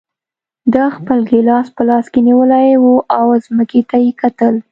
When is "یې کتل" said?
4.05-4.53